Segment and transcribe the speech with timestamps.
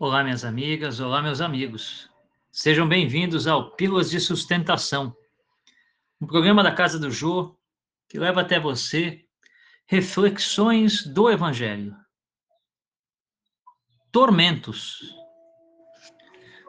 [0.00, 2.08] Olá, minhas amigas, olá, meus amigos.
[2.52, 5.12] Sejam bem-vindos ao Pílulas de Sustentação,
[6.20, 7.58] um programa da Casa do Jô
[8.08, 9.24] que leva até você
[9.86, 11.96] reflexões do Evangelho.
[14.12, 15.00] Tormentos.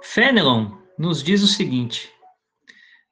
[0.01, 2.11] Fenelon nos diz o seguinte: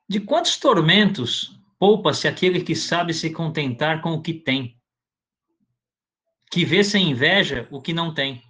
[0.10, 4.82] De quantos tormentos poupa-se aquele que sabe se contentar com o que tem,
[6.50, 8.47] que vê sem inveja o que não tem?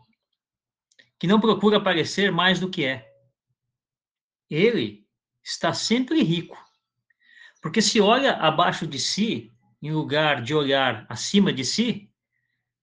[1.20, 3.12] Que não procura parecer mais do que é.
[4.50, 5.06] Ele
[5.44, 6.58] está sempre rico,
[7.62, 12.12] porque se olha abaixo de si, em lugar de olhar acima de si,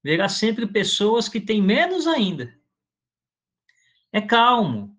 [0.03, 2.55] verá sempre pessoas que têm menos ainda.
[4.13, 4.97] É calmo,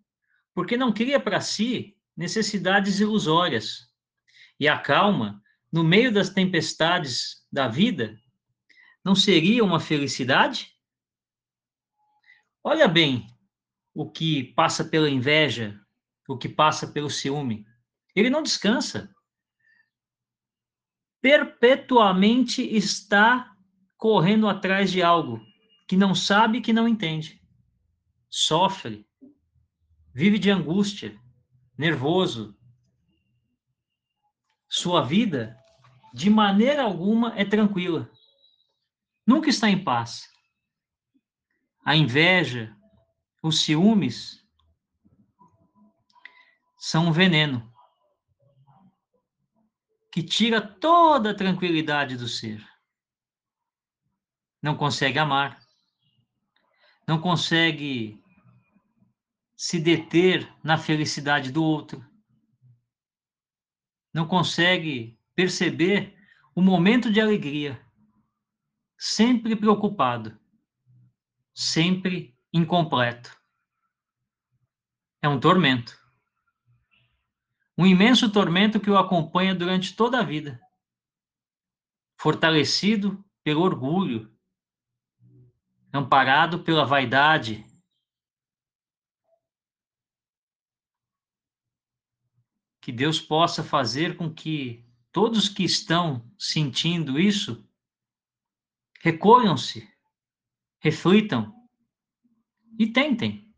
[0.53, 3.93] porque não cria para si necessidades ilusórias.
[4.59, 5.41] E a calma,
[5.71, 8.17] no meio das tempestades da vida,
[9.03, 10.74] não seria uma felicidade?
[12.67, 13.27] Olha bem
[13.93, 15.79] o que passa pela inveja,
[16.27, 17.63] o que passa pelo ciúme.
[18.15, 19.13] Ele não descansa.
[21.21, 23.55] Perpetuamente está
[23.95, 25.39] correndo atrás de algo
[25.87, 27.39] que não sabe, que não entende.
[28.31, 29.07] Sofre,
[30.11, 31.15] vive de angústia,
[31.77, 32.57] nervoso.
[34.67, 35.55] Sua vida,
[36.15, 38.09] de maneira alguma, é tranquila.
[39.23, 40.33] Nunca está em paz
[41.85, 42.75] a inveja,
[43.43, 44.43] os ciúmes
[46.79, 47.71] são um veneno
[50.11, 52.67] que tira toda a tranquilidade do ser.
[54.63, 55.63] Não consegue amar,
[57.07, 58.19] não consegue
[59.55, 62.03] se deter na felicidade do outro,
[64.11, 66.17] não consegue perceber
[66.55, 67.79] o momento de alegria,
[68.97, 70.39] sempre preocupado
[71.55, 73.33] sempre incompleto.
[75.21, 75.97] É um tormento.
[77.77, 80.61] Um imenso tormento que o acompanha durante toda a vida.
[82.19, 84.37] Fortalecido pelo orgulho,
[85.93, 87.65] amparado pela vaidade,
[92.81, 97.67] que Deus possa fazer com que todos que estão sentindo isso
[99.01, 99.91] recolham-se
[100.79, 101.54] reflitam
[102.77, 103.53] e tentem.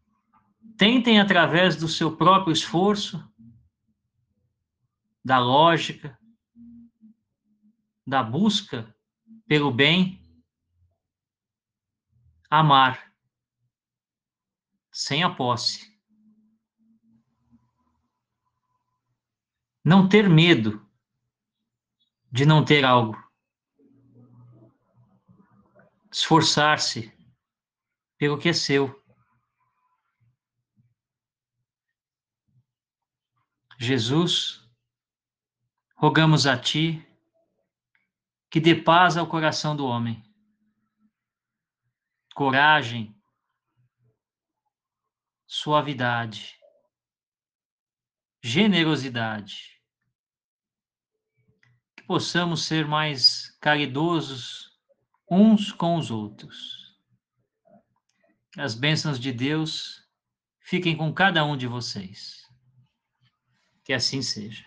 [0.78, 3.24] Tentem através do seu próprio esforço,
[5.24, 6.18] da lógica,
[8.06, 8.96] da busca
[9.48, 10.22] pelo bem,
[12.50, 13.14] amar
[14.92, 15.98] sem a posse.
[19.84, 20.86] Não ter medo
[22.32, 23.18] de não ter algo.
[26.12, 27.12] Esforçar-se
[28.18, 29.04] pelo que é seu.
[33.78, 34.62] Jesus,
[35.96, 37.06] rogamos a Ti
[38.50, 40.24] que dê paz ao coração do homem,
[42.34, 43.16] coragem,
[45.46, 46.58] suavidade,
[48.42, 49.82] generosidade,
[51.96, 54.72] que possamos ser mais caridosos
[55.30, 56.88] uns com os outros
[58.58, 60.04] as bênçãos de Deus
[60.60, 62.47] fiquem com cada um de vocês.
[63.88, 64.66] Que assim seja.